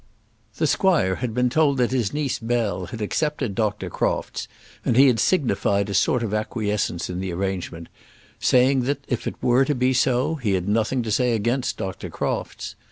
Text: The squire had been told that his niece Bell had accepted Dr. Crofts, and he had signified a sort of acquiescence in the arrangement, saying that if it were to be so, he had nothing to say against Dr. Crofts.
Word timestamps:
The 0.55 0.65
squire 0.65 1.17
had 1.17 1.31
been 1.35 1.51
told 1.51 1.77
that 1.77 1.91
his 1.91 2.11
niece 2.11 2.39
Bell 2.39 2.87
had 2.87 3.03
accepted 3.03 3.53
Dr. 3.53 3.87
Crofts, 3.87 4.47
and 4.83 4.97
he 4.97 5.05
had 5.05 5.19
signified 5.19 5.91
a 5.91 5.93
sort 5.93 6.23
of 6.23 6.33
acquiescence 6.33 7.07
in 7.07 7.19
the 7.19 7.31
arrangement, 7.31 7.87
saying 8.39 8.81
that 8.85 9.05
if 9.07 9.27
it 9.27 9.35
were 9.43 9.63
to 9.63 9.75
be 9.75 9.93
so, 9.93 10.37
he 10.37 10.53
had 10.53 10.67
nothing 10.67 11.03
to 11.03 11.11
say 11.11 11.35
against 11.35 11.77
Dr. 11.77 12.09
Crofts. 12.09 12.73